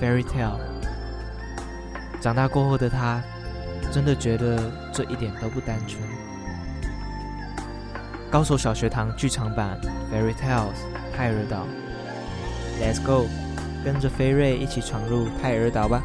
[0.00, 0.58] ，Fairy Tale。
[2.20, 3.22] 长大过后的他，
[3.92, 6.02] 真的觉得这一点都不单纯。
[8.30, 9.78] 高手小学堂剧场版
[10.14, 10.72] 《Fairy Tales》
[11.16, 11.66] 泰尔岛
[12.80, 13.26] ，Let's go，
[13.84, 16.02] 跟着菲瑞一起闯入泰尔岛吧。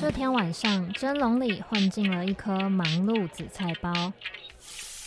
[0.00, 4.12] 这天晚上，蒸笼里混进了一颗忙碌紫菜包。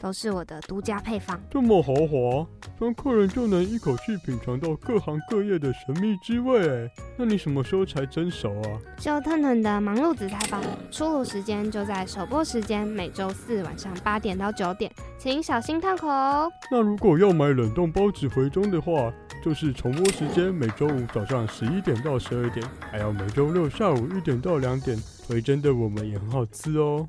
[0.00, 1.40] 都是我的独家配方。
[1.50, 2.46] 这么豪华，
[2.78, 6.90] 让客人就能一口气品尝到各行各业的神秘滋味。
[7.16, 8.68] 那你什么时候才蒸熟啊？
[8.98, 16.50] 就腾腾的忙碌紫菜包，出炉时间就在首播时间，每周四晚上八点到九点，请小心烫口哦。
[16.70, 24.96] 那如果要买冷冻包子回中的话，就是重播时间每周五早上十一点到十二点，还有每周六下午一点到两点，
[25.28, 27.08] 回蒸的我们也很好吃哦。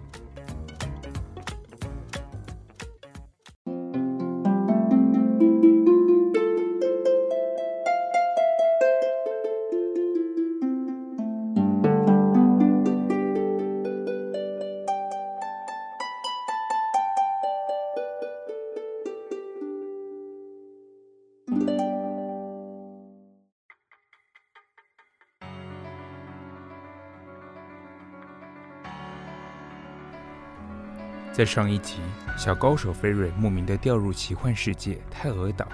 [31.41, 31.95] 在上一集，
[32.37, 35.67] 小高手菲瑞莫名的掉入奇幻世界泰俄岛，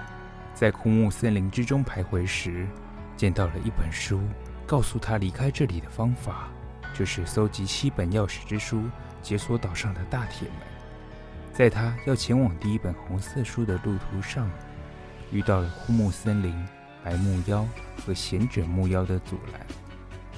[0.54, 2.66] 在枯木森林之中徘徊时，
[3.18, 4.18] 见到了一本书，
[4.66, 6.48] 告诉他离开这里的方法，
[6.94, 8.84] 就是搜集七本钥匙之书，
[9.20, 10.56] 解锁岛上的大铁门。
[11.52, 14.50] 在他要前往第一本红色书的路途上，
[15.30, 16.56] 遇到了枯木森林、
[17.04, 17.68] 白木妖
[18.06, 19.60] 和贤者木妖的阻拦，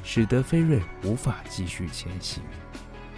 [0.03, 2.43] 使得菲瑞无法继续前行。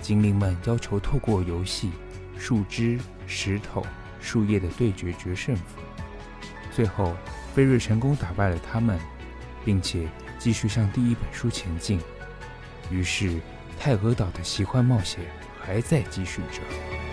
[0.02, 1.92] 精灵们要求透过游戏、
[2.36, 3.86] 树枝、石头、
[4.20, 5.62] 树叶的对决决胜负。
[6.72, 7.16] 最后，
[7.54, 8.98] 贝瑞成功打败了他们，
[9.64, 10.08] 并且
[10.38, 12.00] 继续向第一本书前进。
[12.90, 13.40] 于是，
[13.78, 15.20] 泰俄岛的奇幻冒险
[15.60, 17.11] 还在继续着。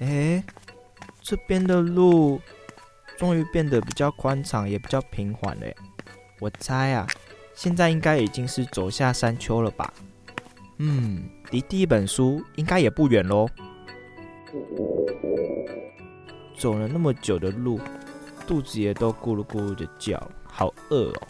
[0.00, 0.42] 哎，
[1.20, 2.40] 这边的路
[3.16, 5.66] 终于变得比较宽敞，也比较平缓了。
[6.40, 7.06] 我猜啊，
[7.54, 9.92] 现在应该已经是走下山丘了吧？
[10.78, 13.46] 嗯，离第一本书应该也不远喽。
[16.56, 17.78] 走了那么久的路，
[18.46, 21.22] 肚子也都咕噜咕噜的叫，好饿哦。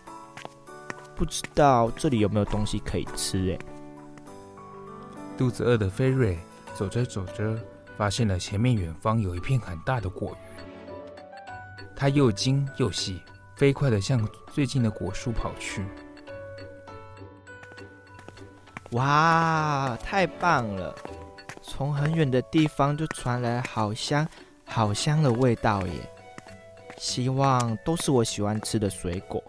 [1.16, 3.50] 不知道这里有没有东西可以吃？
[3.52, 3.58] 哎，
[5.36, 6.38] 肚子饿的菲瑞
[6.72, 7.58] 走着走着。
[8.00, 10.64] 发现了前面远方有一片很大的果园，
[11.94, 13.20] 他又惊又喜，
[13.56, 15.84] 飞快地向最近的果树跑去。
[18.92, 20.94] 哇，太棒了！
[21.60, 24.26] 从很远的地方就传来好香、
[24.64, 25.92] 好香的味道耶！
[26.96, 29.44] 希望都是我喜欢吃的水果。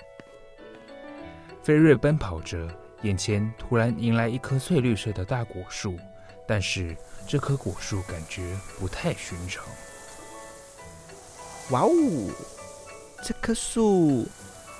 [1.64, 2.68] 飞瑞奔跑着，
[3.04, 5.98] 眼前突然迎来一棵翠绿色的大果树，
[6.48, 6.96] 但是。
[7.28, 9.64] 这棵果树感觉不太寻常。
[11.70, 11.90] 哇哦，
[13.24, 14.28] 这棵树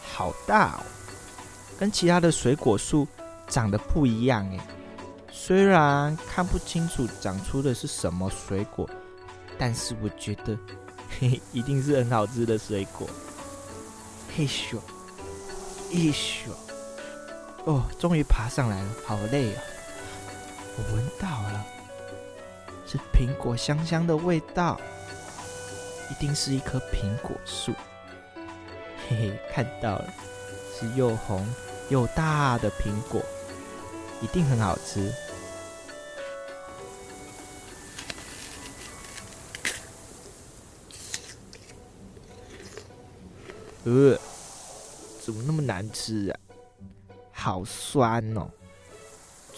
[0.02, 0.84] 好大哦，
[1.80, 3.08] 跟其他的水果树
[3.48, 4.60] 长得不一样诶。
[5.32, 8.90] 虽然看不清楚长出的是什么水果，
[9.58, 10.58] 但是我觉得
[11.20, 13.08] 嘿嘿，一定是很好吃的水果。
[14.36, 14.78] 嘿咻，
[15.90, 16.50] 嘿咻，
[17.64, 19.64] 哦，终于爬上来了，好累啊！
[20.78, 21.66] 我闻到了。
[22.86, 24.78] 是苹果香香的味道，
[26.10, 27.74] 一定是一棵苹果树。
[29.08, 30.14] 嘿嘿，看到了，
[30.78, 31.48] 是又红
[31.90, 33.22] 又大的苹果，
[34.22, 35.14] 一定很好吃。
[43.86, 44.20] 呃，
[45.24, 46.40] 怎么那么难吃啊？
[47.32, 48.50] 好酸哦！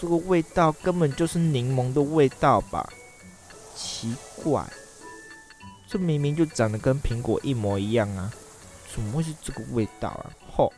[0.04, 2.86] 这个味道根本就是柠檬的味道吧？
[3.74, 4.62] 奇怪，
[5.88, 8.30] 这明明就长得跟苹果一模一样啊！
[8.94, 10.28] 怎么会是这个味道啊？
[10.54, 10.74] 吼！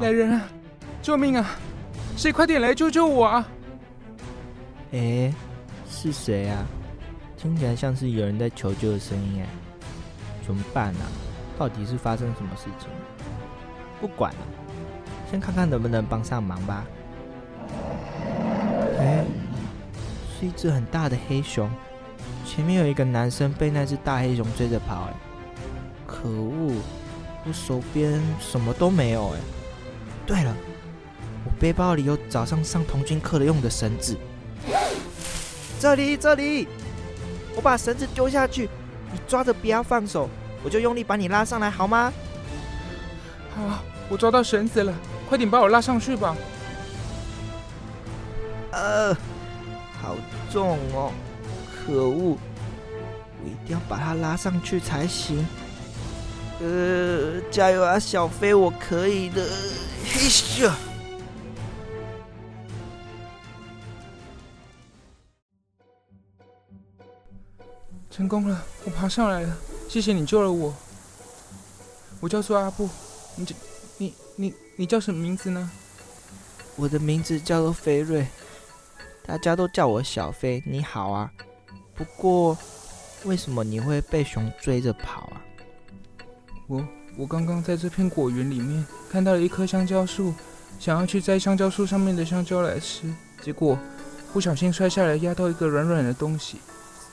[0.00, 0.48] 来人啊！
[1.02, 1.56] 救命啊！
[2.16, 3.46] 谁快点来救救我啊！
[4.92, 5.30] 哎，
[5.90, 6.66] 是谁啊？
[7.36, 9.48] 听起来像是有人在求救的声音哎，
[10.48, 11.04] 怎么办啊？
[11.56, 12.88] 到底是发生什么事情？
[14.00, 14.38] 不管了，
[15.30, 16.84] 先看看能不能帮上忙吧。
[18.98, 19.24] 哎。
[20.40, 21.68] 是一只很大的黑熊，
[22.46, 25.12] 前面有一个男生被那只大黑熊追着跑，哎，
[26.06, 26.76] 可恶！
[27.44, 29.40] 我手边什么都没有，哎。
[30.24, 30.54] 对了，
[31.44, 34.16] 我背包里有早上上童军课的用的绳子。
[35.80, 36.68] 这里，这里，
[37.56, 38.70] 我把绳子丢下去，
[39.12, 40.28] 你抓着不要放手，
[40.62, 42.12] 我就用力把你拉上来，好吗？
[43.56, 44.92] 好，我抓到绳子了，
[45.28, 46.36] 快点把我拉上去吧。
[48.72, 49.16] 呃。
[50.00, 50.14] 好
[50.52, 51.12] 重哦！
[51.74, 52.38] 可恶，
[53.42, 55.44] 我一定要把它拉上去才行。
[56.60, 59.42] 呃，加油啊，小飞，我可以的！
[60.04, 60.70] 嘿咻，
[68.18, 69.56] 成功了，我爬上来了，
[69.88, 70.74] 谢谢你救了我。
[72.18, 72.90] 我叫做阿布，
[73.36, 73.54] 你这，
[73.96, 75.70] 你你你叫什么名字呢？
[76.74, 78.26] 我的名字叫做飞瑞。
[79.24, 81.30] 大家都叫我小飞，你好啊。
[81.94, 82.58] 不过，
[83.22, 85.40] 为什么你会被熊追着跑啊？
[86.66, 86.84] 我
[87.16, 90.34] 我刚刚在这片果园里面看到了一棵香蕉树，
[90.80, 93.78] 想要去摘香蕉树上面的香蕉来吃，结果
[94.32, 96.58] 不小心摔下来压到一个软软的东西，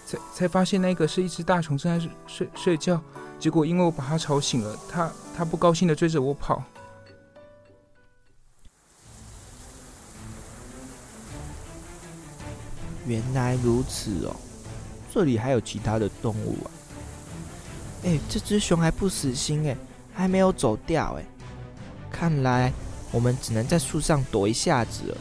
[0.06, 3.02] 才才发现那个是一只大熊正在睡睡觉。
[3.40, 6.64] 结果因为我把它吵醒了，它它不高兴的追着我跑。
[13.06, 14.36] 原来如此哦，
[15.14, 16.72] 这里还有其他的动物啊！
[18.04, 19.78] 哎，这只熊还不死心哎，
[20.12, 21.26] 还没有走掉哎，
[22.10, 22.74] 看来
[23.12, 25.18] 我们只能在树上躲一下子了。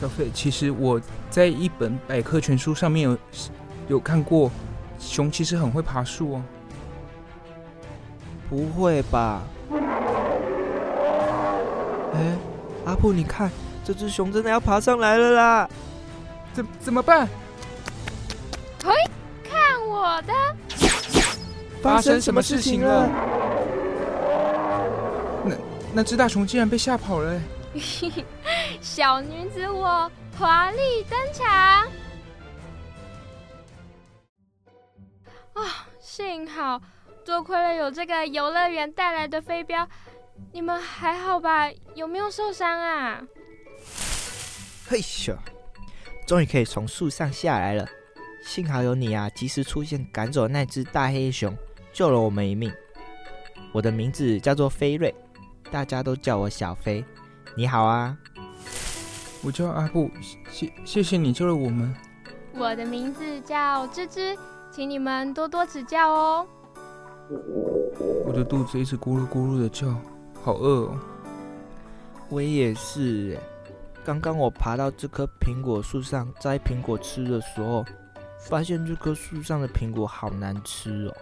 [0.00, 3.18] 小费，其实我在一本百科全书上面有
[3.88, 4.48] 有看过，
[4.98, 6.42] 熊其实很会爬树哦。
[8.48, 9.42] 不会吧？
[12.14, 12.36] 哎，
[12.84, 13.50] 阿布，你看，
[13.84, 15.68] 这只熊真的要爬上来了啦！
[16.52, 17.28] 怎怎么办？
[18.84, 18.92] 嘿，
[19.42, 20.32] 看我的！
[21.82, 23.08] 发生什么事情了？
[25.44, 25.56] 那
[25.92, 27.40] 那只大熊竟然被吓跑了！
[28.80, 31.46] 小女子我华丽登场！
[35.52, 36.80] 啊、幸好
[37.24, 39.86] 多亏了有这个游乐园带来的飞镖，
[40.52, 41.70] 你们还好吧？
[41.94, 43.20] 有没有受伤啊？
[44.88, 45.36] 嘿咻！
[46.26, 47.86] 终于可以从树上下来了，
[48.44, 51.56] 幸好有你啊，及时出现赶走那只大黑熊，
[51.92, 52.72] 救了我们一命。
[53.72, 55.14] 我的名字叫做飞瑞，
[55.70, 57.04] 大家都叫我小飞。
[57.56, 58.16] 你好啊，
[59.42, 60.10] 我叫阿布，
[60.50, 61.94] 谢谢谢你救了我们。
[62.54, 64.36] 我的名字叫芝芝，
[64.70, 66.46] 请你们多多指教哦。
[68.26, 69.94] 我的肚子一直咕噜咕噜的叫，
[70.42, 70.98] 好饿哦。
[72.28, 73.38] 我也是。
[74.04, 77.84] 刚刚我爬到这棵苹果树上摘苹果吃的时候，
[78.40, 81.14] 发现这棵树上的苹果好难吃哦，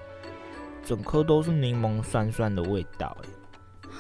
[0.85, 3.29] 整颗都是柠檬酸酸的味道哎。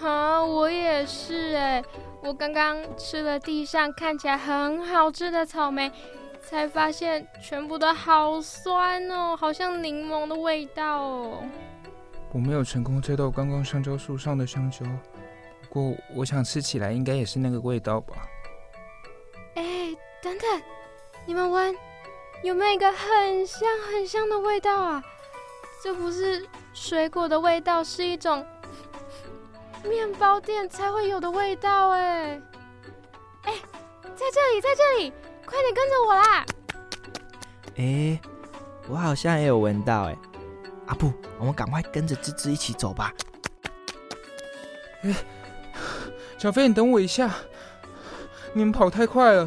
[0.00, 1.82] 哈，我也是哎，
[2.26, 5.88] 我刚刚吃了地上看起来很好吃的草莓，
[6.40, 11.45] 才发现全部都好酸哦，好像柠檬的味道哦。
[12.33, 14.85] 我没有成功摘到刚刚香蕉树上的香蕉，
[15.62, 18.16] 不过我想吃起来应该也是那个味道吧。
[19.54, 20.62] 哎等等，
[21.26, 21.73] 你们闻，
[22.42, 25.00] 有没有一个很香很香的味道啊？
[25.80, 28.45] 这不是水果的味道，是一种
[29.85, 32.40] 面包店才会有的味道哎！
[33.42, 33.52] 哎，
[34.14, 35.12] 在这里，在这里，
[35.45, 36.47] 快点跟着我啦！
[37.76, 38.21] 哎，
[38.88, 40.16] 我好像也有闻到哎！
[40.87, 43.12] 阿布，我们赶快跟着芝芝一起走吧。
[45.02, 45.14] 哎，
[46.38, 47.30] 小飞，你等我一下，
[48.52, 49.42] 你们跑太快了。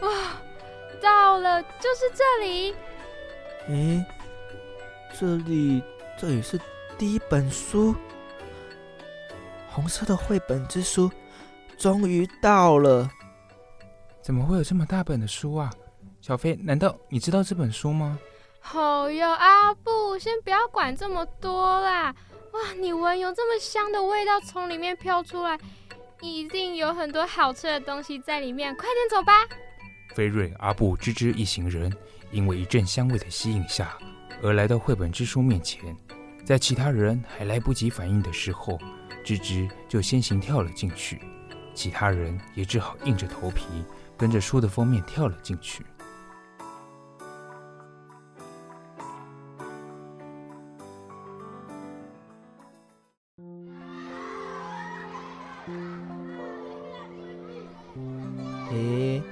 [0.00, 0.40] 啊，
[1.00, 2.74] 到了，就是这里。
[3.68, 4.04] 诶，
[5.18, 5.82] 这里，
[6.18, 6.58] 这里是
[6.96, 7.94] 第一本书，
[9.74, 11.10] 红色的绘本之书，
[11.78, 13.10] 终于到了。
[14.20, 15.70] 怎么会有这么大本的书啊？
[16.20, 18.18] 小飞，难道你知道这本书吗？
[18.74, 22.14] 哦哟，阿布，先不要管这么多啦。
[22.52, 25.58] 哇，你闻有这么香的味道从里面飘出来，
[26.20, 28.74] 一定有很多好吃的东西在里面。
[28.76, 29.32] 快点走吧。
[30.14, 31.90] 菲瑞、阿布、吱吱一行人
[32.30, 33.96] 因为一阵香味的吸引下，
[34.42, 35.96] 而来到绘本之书面前。
[36.44, 38.78] 在其他人还来不及反应的时候，
[39.24, 41.20] 吱吱就先行跳了进去，
[41.74, 43.64] 其他人也只好硬着头皮
[44.16, 45.84] 跟着书的封面跳了进去。
[58.70, 59.22] 诶，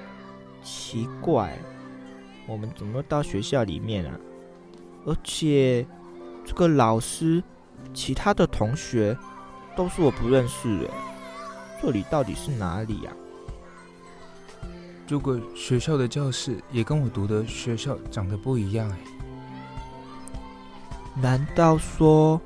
[0.63, 1.59] 奇怪，
[2.47, 4.19] 我们怎么到学校里面啊？
[5.07, 5.87] 而且
[6.45, 7.43] 这个老师、
[7.95, 9.17] 其他的同学
[9.77, 10.91] 都是我不认识诶，
[11.81, 13.13] 这里到底是哪里呀？
[15.07, 18.97] 这个学校的教室也跟我读的学校长得不一样诶。
[21.21, 22.41] 难道说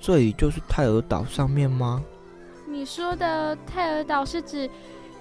[0.00, 2.02] 这里就是泰尔岛上面吗？
[2.66, 4.68] 你说的泰尔岛是指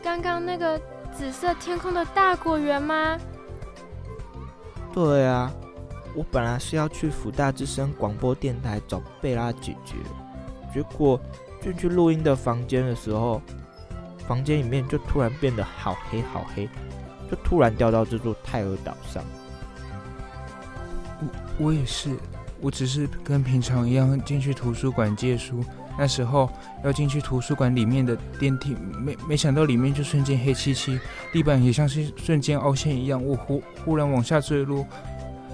[0.01, 0.79] 刚刚那个
[1.11, 3.17] 紫色天空的大果园吗？
[4.93, 5.51] 对啊，
[6.15, 9.95] 我本来是要去福大之声广播电台找贝拉姐姐，
[10.73, 11.19] 结果
[11.65, 13.41] 进去录音的房间的时候，
[14.27, 16.69] 房间里面就突然变得好黑好黑，
[17.27, 19.23] 就突然掉到这座泰尔岛上。
[21.19, 22.15] 我我也是，
[22.61, 25.65] 我只是跟平常一样进去图书馆借书。
[25.97, 26.47] 那时候
[26.83, 30.99] 要进去图书馆里面的电梯，没没想到里面就瞬间黑漆漆，
[31.33, 33.23] 地板也像是瞬间凹陷一样。
[33.25, 34.85] 我忽忽然往下坠落，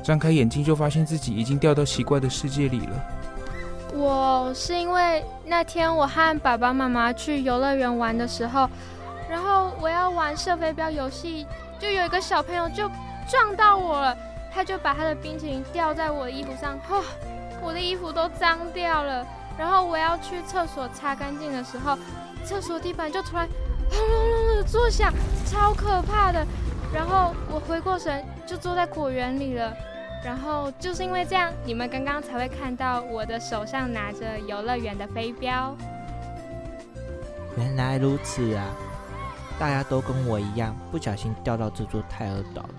[0.03, 3.20] 张开眼睛就发现自己已经掉到奇怪的世界里了。
[4.01, 8.67] 我是因为那天我和爸爸妈妈去游乐园玩的时候，
[9.29, 11.45] 然后我要玩射飞镖游戏，
[11.79, 12.89] 就有一个小朋友就
[13.29, 14.17] 撞到我了，
[14.51, 17.03] 他就把他的冰淇淋掉在我的衣服上，哦，
[17.61, 19.23] 我的衣服都脏掉了。
[19.55, 21.95] 然后我要去厕所擦干净的时候，
[22.43, 23.47] 厕所地板就突然
[23.87, 25.13] 轰隆隆的作响，
[25.45, 26.43] 超可怕的。
[26.91, 29.71] 然后我回过神，就坐在果园里了。
[30.23, 35.75] 然后就是因为这样，你们刚刚才会看到我的手上拿着游乐园的飞镖。
[37.57, 38.65] 原来如此啊！
[39.59, 42.69] 大家都跟我一样，不小心掉到这座泰尔岛了。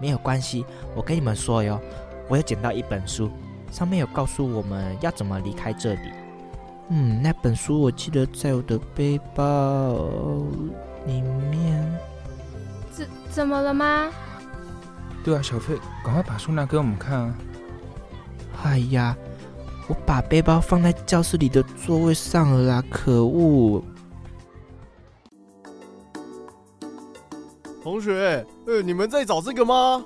[0.00, 0.64] 没有关系，
[0.94, 1.80] 我跟你们说哟，
[2.28, 3.30] 我有捡到一本书。
[3.70, 6.10] 上面有告诉我们要怎么离开这里。
[6.88, 10.08] 嗯，那本书我记得在我的背包
[11.04, 11.98] 里面。
[12.90, 14.10] 怎怎么了吗？
[15.24, 17.34] 对啊，小飞，赶快把书拿给我们看啊！
[18.62, 19.16] 哎呀，
[19.88, 22.84] 我把背包放在教室里的座位上了啦！
[22.90, 23.82] 可恶！
[27.82, 30.04] 同学，呃，你们在找这个吗？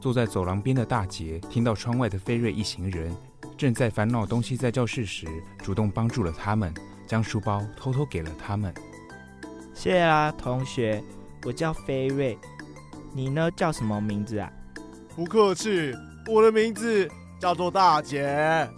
[0.00, 3.14] 坐在走廊边的大姐听到窗外的飞瑞一行人
[3.56, 5.26] 正在烦恼东西在教室时，
[5.58, 6.72] 主动帮助了他们，
[7.06, 8.72] 将书包偷偷给了他们。
[9.74, 11.02] 谢啦，同学，
[11.44, 12.38] 我叫飞瑞，
[13.16, 13.50] 你呢？
[13.52, 14.52] 叫什么名字啊？
[15.14, 15.90] 不客气，
[16.26, 18.68] 我的名字叫做大姐。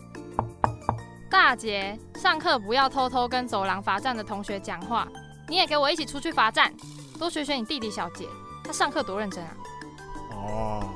[1.29, 5.09] 大姐，上课不要偷偷跟走廊罚站的同学讲话，
[5.49, 6.73] 你也给我一起出去罚站，
[7.19, 8.29] 多学学你弟弟小姐，
[8.63, 9.51] 他上课多认真啊。
[10.31, 10.89] 哦。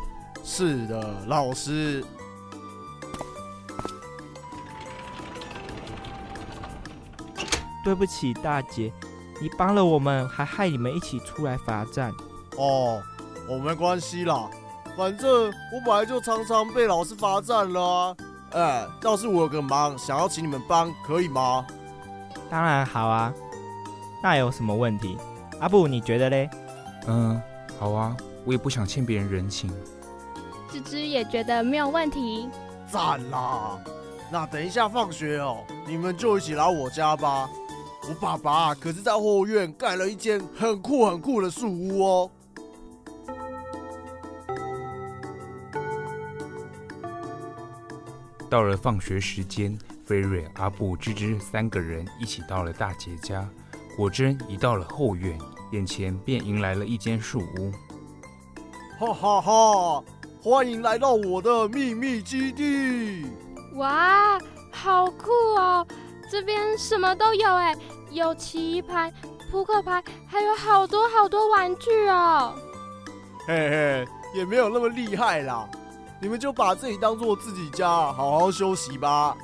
[0.44, 2.04] 是的，老师。
[7.84, 8.92] 对不起，大姐，
[9.40, 12.12] 你帮了我们，还害你们一起出来罚站。
[12.56, 13.02] 哦，
[13.48, 14.48] 我没关系啦，
[14.96, 18.16] 反正我本来就常常被老师罚站了啊。
[18.52, 21.66] 哎，要是我有个忙想要请你们帮，可以吗？
[22.50, 23.32] 当然好啊。
[24.22, 25.18] 那有什么问题？
[25.58, 26.50] 阿布，你觉得嘞？
[27.06, 27.40] 嗯，
[27.78, 29.72] 好啊，我也不想欠别人人情。
[30.70, 32.48] 芝芝也觉得没有问题，
[32.90, 33.78] 赞啦！
[34.30, 37.48] 那等一下放学哦，你们就一起来我家吧。
[38.08, 42.30] 我爸爸可是在后院盖了一间很酷很酷的树屋哦。
[48.52, 53.48] 到了放学时间，菲瑞、阿布、芝芝三个人一起到了大姐家。
[53.96, 55.38] 果真一到了后院，
[55.70, 57.72] 眼前便迎来了一间树屋。
[58.98, 60.04] 哈哈哈！
[60.42, 63.24] 欢迎来到我的秘密基地！
[63.76, 64.38] 哇，
[64.70, 65.86] 好酷哦！
[66.30, 67.74] 这边什么都有哎，
[68.10, 69.10] 有棋盘、
[69.50, 72.54] 扑克牌，还有好多好多玩具哦。
[73.46, 75.66] 嘿嘿，也没有那么厉害啦。
[76.22, 79.36] 你们就把这里当做自己家，好好休息吧。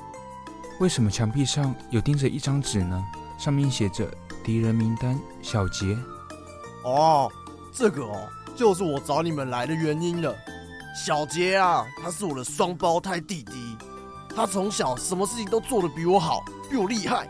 [0.79, 3.05] 为什么墙壁上有钉着一张纸呢？
[3.37, 4.09] 上面写着
[4.45, 5.97] 敌人名单，小杰。
[6.85, 7.29] 哦，
[7.73, 10.33] 这个哦，就是我找你们来的原因了。
[10.95, 13.77] 小杰啊，他是我的双胞胎弟弟，
[14.33, 17.27] 他从小什么事情都做得比我好，比我厉害。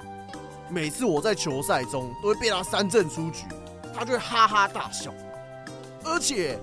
[0.69, 3.45] 每次我在球赛中都会被他三振出局，
[3.95, 5.11] 他就会哈哈大笑。
[6.05, 6.59] 而且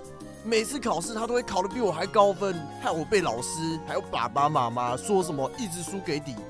[0.46, 6.40] 每次考试他都会考得比我还高分，害我被老师还有爸爸妈妈说什么一直输给弟弟。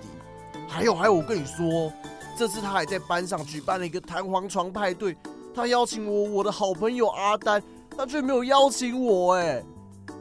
[0.68, 1.90] 还有还有，我跟你说，
[2.36, 5.16] 这次他还在班上举办了一个弹簧床派对，
[5.54, 7.62] 他邀请我，我的好朋友阿丹，
[7.96, 9.36] 他却没有邀请我。
[9.36, 9.62] 哎，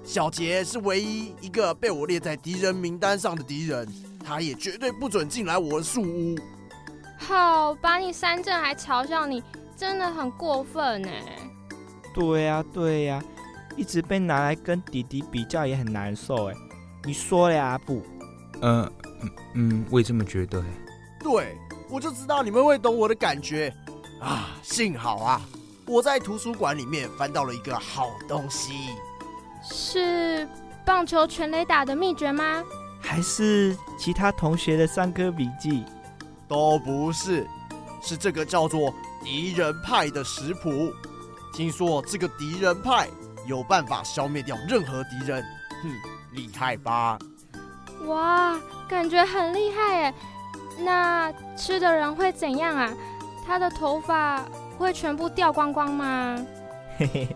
[0.05, 3.85] 小杰是唯一一个被我列在敌人名单上的敌人，
[4.25, 6.37] 他也绝对不准进来我的树屋。
[7.17, 9.43] 好，把你三振还嘲笑你，
[9.75, 11.09] 真的很过分呢。
[12.13, 13.21] 对呀，对呀，
[13.75, 16.55] 一直被拿来跟弟弟比较也很难受哎。
[17.03, 18.01] 你说呀，阿布？
[18.61, 18.91] 呃。
[19.21, 20.63] 嗯嗯，我也这么觉得。
[21.19, 21.57] 对，
[21.89, 23.73] 我就知道你们会懂我的感觉
[24.21, 24.49] 啊！
[24.61, 25.41] 幸好啊，
[25.87, 28.73] 我在图书馆里面翻到了一个好东西。
[29.63, 30.47] 是
[30.85, 32.63] 棒球全垒打的秘诀吗？
[32.99, 35.83] 还是其他同学的上课笔记？
[36.47, 37.47] 都不是，
[38.03, 40.93] 是这个叫做敌人派的食谱。
[41.53, 43.09] 听说这个敌人派
[43.45, 45.43] 有办法消灭掉任何敌人，
[45.83, 45.91] 哼，
[46.33, 47.17] 厉害吧？
[48.07, 48.59] 哇！
[48.87, 50.13] 感觉很厉害耶，
[50.79, 52.93] 那吃的人会怎样啊？
[53.45, 54.43] 他的头发
[54.77, 56.37] 会全部掉光光吗？
[56.97, 57.35] 嘿嘿，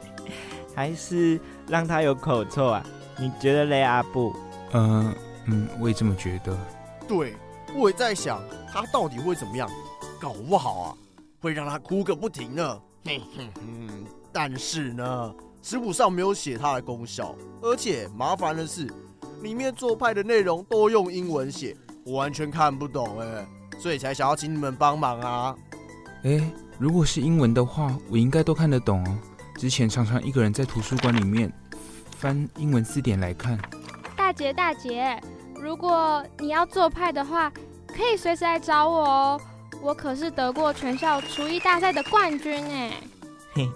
[0.75, 2.83] 还是让他有口臭啊？
[3.17, 4.35] 你觉得嘞，阿布？
[4.73, 5.13] 嗯
[5.45, 6.55] 嗯，我也这么觉得。
[7.07, 7.35] 对，
[7.75, 9.67] 我也在想他到底会怎么样，
[10.19, 10.95] 搞不好啊，
[11.41, 12.81] 会让他哭个不停呢。
[13.05, 18.87] 嘿嘿哼，但是呢，食谱上没有写它的功效，而且麻烦的是。
[19.41, 23.48] 里面做派的内容都用英文写，我完全看不懂哎，
[23.79, 25.55] 所以才想要请你们帮忙啊。
[26.24, 29.17] 哎，如果是英文的话，我应该都看得懂哦。
[29.57, 31.50] 之前常常一个人在图书馆里面
[32.17, 33.57] 翻英文字典来看。
[34.17, 35.17] 大姐大姐，
[35.55, 37.50] 如果你要做派的话，
[37.87, 39.41] 可以随时来找我哦。
[39.81, 42.93] 我可是得过全校厨艺大赛的冠军哎。
[43.53, 43.69] 嘿，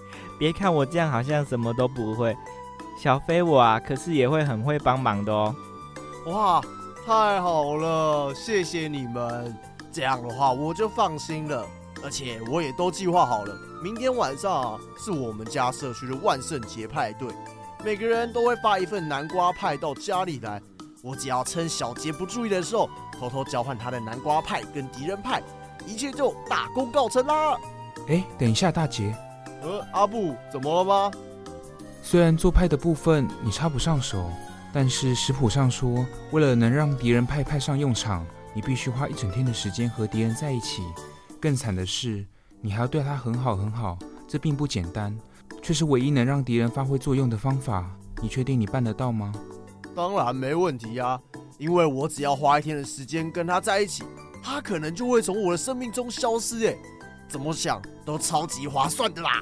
[0.44, 2.36] 别看我这样好像什么都不会。
[3.02, 5.56] 小飞我啊，可是也会很会帮忙的哦。
[6.26, 6.62] 哇，
[7.06, 9.58] 太好了，谢谢你们。
[9.90, 11.66] 这样的话我就放心了。
[12.04, 17.30] 而且我也都计划好了，明天晚上啊是我们家社区的万圣节派对，
[17.82, 20.62] 每个人都会发一份南瓜派到家里来。
[21.02, 25.42] 我只要趁小杰不注意的时候，偷偷交换他的南瓜派跟敌人派，
[25.88, 27.58] 一切就大功告成啦。
[28.10, 29.16] 哎，等一下，大杰。
[29.64, 31.12] 呃，阿布，怎么了吗？
[32.02, 34.30] 虽然做派的部分你插不上手，
[34.74, 40.84] 但是食谱上说，为了能让敌人派派上用场，你必须花一整天的时间和敌人在一起。
[41.40, 42.26] 更惨的是，
[42.60, 43.98] 你还要对他很好很好，
[44.28, 45.18] 这并不简单，
[45.62, 47.90] 却是唯一能让敌人发挥作用的方法。
[48.22, 49.34] 你确定你办得到吗？
[49.96, 51.18] 当然没问题呀，
[51.58, 54.04] 因为我只要花一天的时间跟他在一起，
[54.44, 56.68] 他可能就会从我的生命中消失。
[56.68, 56.76] 哎，
[57.34, 59.42] 怎么想都超级划算的啦！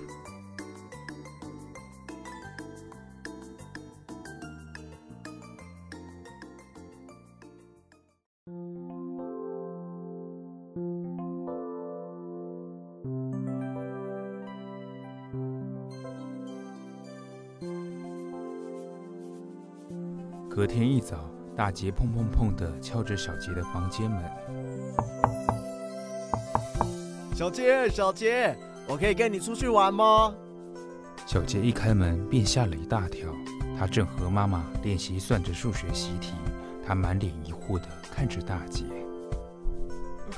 [20.50, 24.61] 隔天一早，大杰砰砰砰的敲着小杰的房间门。
[27.42, 28.56] 小杰，小杰，
[28.88, 30.32] 我可以跟你出去玩吗？
[31.26, 33.30] 小杰一开门便吓了一大跳，
[33.76, 36.34] 他正和妈妈练习算着数学习题，
[36.86, 38.84] 他满脸疑惑的看着大姐。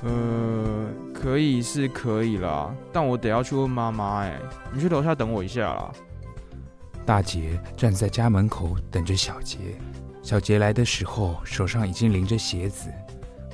[0.04, 4.20] 呃，可以是可以啦，但我得要去问妈妈。
[4.20, 4.40] 哎，
[4.72, 5.92] 你去楼下等我一下啦。
[7.06, 9.58] 大姐站在家门口等着小杰。
[10.22, 12.90] 小杰来的时候，手上已经拎着鞋子。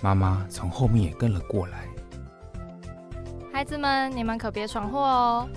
[0.03, 1.88] 妈妈从后面也跟了过来。
[3.69, 5.47] 子们，你们可别闯祸哦。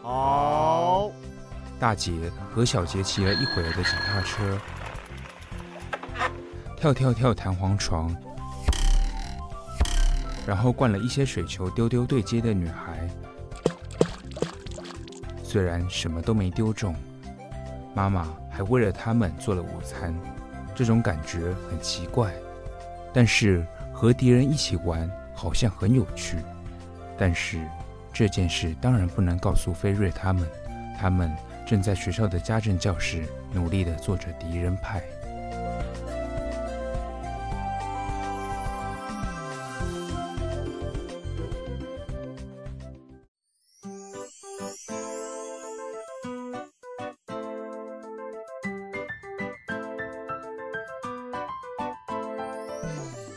[0.00, 1.10] 好。
[1.78, 2.12] 大杰
[2.50, 4.58] 和小杰骑了一会儿的脚踏车，
[6.78, 8.14] 跳跳跳弹簧床，
[10.46, 13.06] 然后灌了一些水球丢丢对接的女孩。
[15.42, 16.94] 虽然什么都没丢中，
[17.94, 20.14] 妈妈还为了他们做了午餐。
[20.74, 22.32] 这种感觉很奇怪，
[23.12, 26.38] 但是和敌人一起玩好像很有趣。
[27.24, 27.56] 但是
[28.12, 30.44] 这件事当然不能告诉菲瑞他们，
[30.98, 31.32] 他们
[31.64, 35.00] 正在学校的家政教室努力的做着敌人派。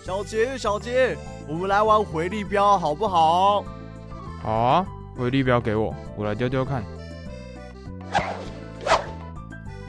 [0.03, 1.15] 小杰，小杰，
[1.47, 3.63] 我们来玩回力镖好不好？
[4.45, 4.85] 好啊，
[5.17, 6.83] 回力镖给我，我来丢丢看。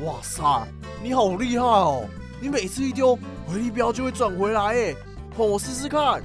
[0.02, 0.42] 哇塞，
[1.02, 2.06] 你好厉害哦！
[2.40, 3.14] 你每次一丢
[3.46, 4.94] 回力镖就会转回来哎，
[5.36, 6.22] 换我试试看。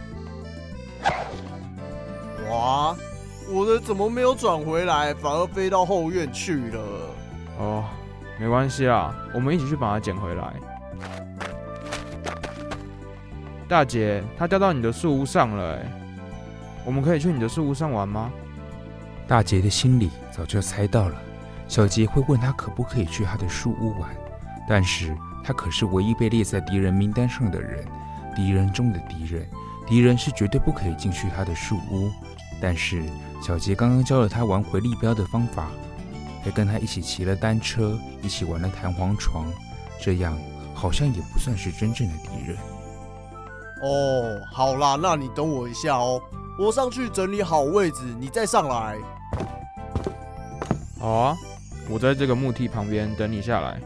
[2.49, 2.95] 哇，
[3.49, 6.79] 我的怎么没有转回来，反而飞到后院去了？
[7.59, 7.83] 哦，
[8.39, 10.53] 没关系啦，我们一起去把它捡回来。
[13.67, 16.00] 大姐，它掉到你的树屋上了，哎，
[16.85, 18.31] 我们可以去你的树屋上玩吗？
[19.27, 21.15] 大杰的心里早就猜到了，
[21.67, 24.09] 小杰会问他可不可以去他的树屋玩，
[24.67, 27.85] 但是他可是唯一被列在敌人名单上的人，
[28.35, 29.47] 敌人中的敌人，
[29.87, 32.11] 敌人是绝对不可以进去他的树屋。
[32.61, 33.03] 但是
[33.41, 35.69] 小杰刚刚教了他玩回力镖的方法，
[36.43, 39.45] 还跟他一起骑了单车，一起玩了弹簧床，
[39.99, 40.37] 这样
[40.75, 42.57] 好像也不算是真正的敌人。
[43.81, 46.21] 哦，好啦，那你等我一下哦，
[46.61, 48.95] 我上去整理好位置，你再上来。
[50.99, 51.37] 好啊，
[51.89, 53.81] 我在这个木梯旁边等你下来。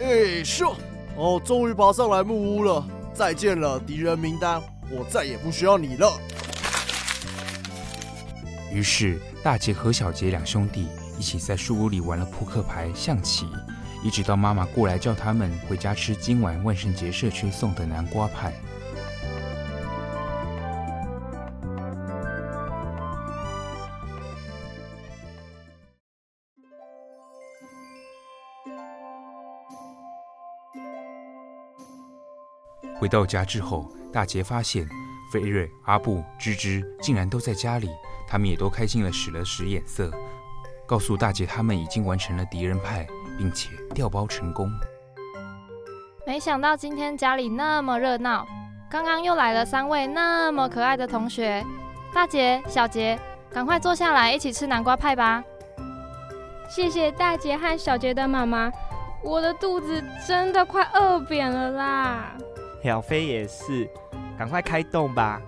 [0.00, 0.74] 哎，咻！
[1.16, 6.12] 哦，终于爬上来木屋了，再见了，敌人名单，我再也不需要你了。
[8.70, 13.46] 于是，大杰和小杰两兄弟一起在树屋里玩了扑克牌、象棋。
[14.04, 18.52] 一直到妈妈过来叫他们回家吃今晚万圣节社区送的南瓜派。
[32.98, 34.88] 回到家之后，大杰发现
[35.32, 37.88] 菲瑞、阿布、芝芝竟然都在家里，
[38.28, 40.10] 他们也都开心地使了使眼色，
[40.86, 43.06] 告诉大杰他们已经完成了敌人派。
[43.38, 44.70] 并且调包成功。
[46.26, 48.46] 没想到今天家里那么热闹，
[48.90, 51.64] 刚刚又来了三位那么可爱的同学。
[52.14, 53.18] 大杰、小杰，
[53.50, 55.42] 赶快坐下来一起吃南瓜派吧！
[56.68, 58.70] 谢谢大杰和小杰的妈妈，
[59.24, 62.36] 我的肚子真的快饿扁了啦！
[62.82, 63.88] 小飞也是，
[64.36, 65.40] 赶快开动吧！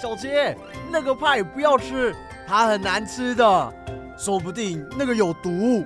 [0.00, 0.56] 小杰，
[0.90, 2.14] 那个派不要吃，
[2.46, 3.72] 它很难吃的。
[4.16, 5.84] 说不定那个有毒。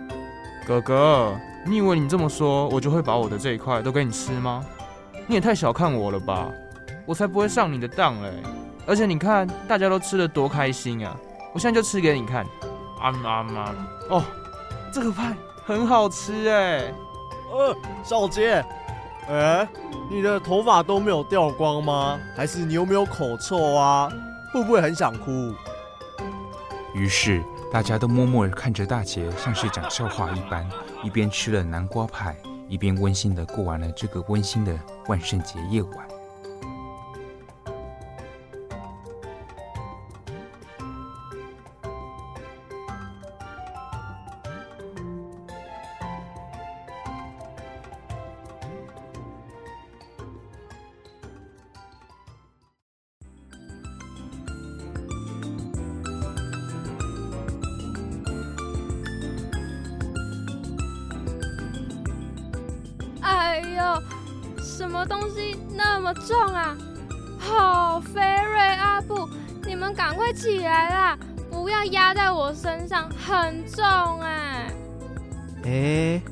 [0.66, 4.64] 哥哥，你以为你这么说，我就会把我的这一块都给你吃吗？
[5.26, 6.52] 你也太小看我了吧！
[7.06, 8.30] 我才不会上你的当嘞！
[8.86, 11.16] 而且你看，大家都吃的多开心啊！
[11.54, 12.44] 我现在就吃给你看。
[13.00, 13.74] 啊妈妈，
[14.10, 14.22] 哦，
[14.92, 16.92] 这个派很好吃哎。
[17.50, 17.74] 呃，
[18.04, 18.64] 小杰，
[19.30, 19.68] 哎，
[20.10, 22.18] 你的头发都没有掉光吗？
[22.36, 24.12] 还是你有没有口臭啊？
[24.52, 25.54] 会不会很想哭？
[26.94, 27.42] 于是。
[27.72, 30.68] 大家都默默地看着大姐，像是讲笑话一般，
[31.04, 32.34] 一边吃了南瓜派，
[32.66, 36.08] 一边温馨地过完了这个温馨的万圣节夜晚。
[64.62, 66.76] 什么东西那么重啊？
[67.38, 69.28] 好，菲瑞、阿布，
[69.66, 71.18] 你们赶快起来啦！
[71.50, 73.84] 不要压在我身上，很重
[74.20, 74.72] 哎。
[75.64, 76.22] 哎，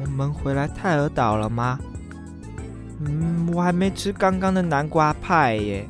[0.00, 1.78] 我们回来泰尔岛了吗？
[3.00, 5.88] 嗯，我还没吃刚刚的南瓜派耶。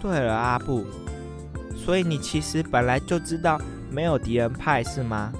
[0.00, 0.84] 对了，阿布，
[1.76, 5.32] 所以你其实本来就知道没有敌人派是吗？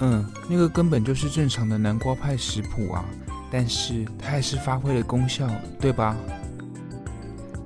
[0.00, 3.04] 嗯，那个根本就是正常的南瓜派食谱啊。
[3.56, 6.16] 但是它还是发挥了功效，对吧？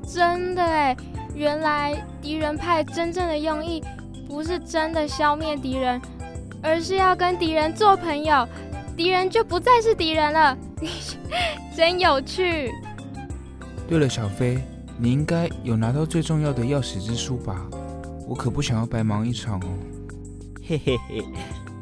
[0.07, 0.95] 真的哎，
[1.35, 3.83] 原来敌人派真正的用意
[4.29, 5.99] 不是真的消灭敌人，
[6.63, 8.47] 而是要跟敌人做朋友，
[8.99, 10.59] 敌人就不再是敌人了。
[11.75, 12.71] 真有趣。
[13.89, 14.59] 对了，小飞，
[14.99, 17.65] 你应该有拿到最重要的钥匙之书吧？
[18.29, 19.69] 我可不想要白忙一场哦。
[20.63, 21.25] 嘿嘿嘿，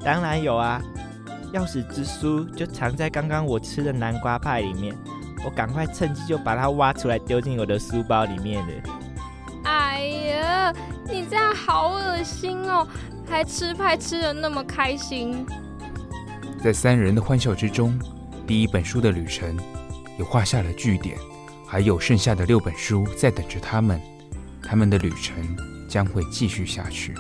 [0.04, 0.80] 当然有啊。
[1.52, 4.94] 钥匙之书就藏在刚刚我吃的南瓜派里面，
[5.44, 8.74] 我赶快趁机就把它挖出来丢进我的书包里面了。
[9.64, 10.72] 哎呀！
[11.08, 12.86] 你这样好恶心哦，
[13.28, 15.46] 还吃派吃的那么开心。
[16.62, 17.96] 在三人的欢笑之中，
[18.46, 19.56] 第一本书的旅程
[20.18, 21.16] 也画下了句点，
[21.66, 24.00] 还有剩下的六本书在等着他们，
[24.62, 25.56] 他们的旅程
[25.88, 27.14] 将会继续下去。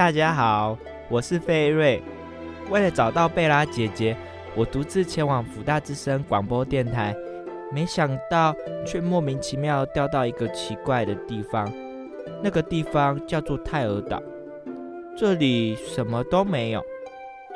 [0.00, 0.78] 大家好，
[1.10, 2.02] 我是费瑞。
[2.70, 4.16] 为了找到贝拉姐姐，
[4.54, 7.14] 我独自前往福大之声广播电台，
[7.70, 11.70] 没想到却莫名其妙掉到一个奇怪的地方。
[12.42, 14.22] 那个地方叫做泰尔岛，
[15.18, 16.82] 这里什么都没有，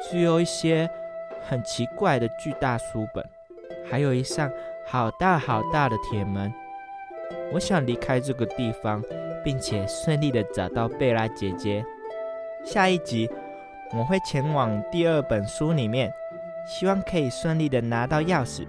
[0.02, 0.86] 只有一些
[1.48, 3.26] 很奇怪的巨大书本，
[3.90, 4.52] 还有一扇
[4.86, 6.52] 好大好大的铁门。
[7.54, 9.02] 我想离开这个地方，
[9.42, 11.82] 并且顺利的找到贝拉姐姐。
[12.64, 13.30] 下一集
[13.92, 16.12] 我会前往第二本书里面，
[16.66, 18.66] 希望可以顺利的拿到钥匙，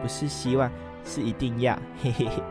[0.00, 0.70] 不是希望，
[1.04, 2.42] 是一定要，嘿嘿嘿。